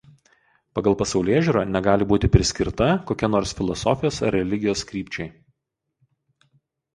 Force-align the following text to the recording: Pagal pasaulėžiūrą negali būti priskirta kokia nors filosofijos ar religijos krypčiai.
Pagal 0.77 0.95
pasaulėžiūrą 1.01 1.61
negali 1.73 2.07
būti 2.11 2.29
priskirta 2.35 2.87
kokia 3.11 3.29
nors 3.35 3.53
filosofijos 3.59 4.19
ar 4.29 4.33
religijos 4.39 4.83
krypčiai. 4.93 5.29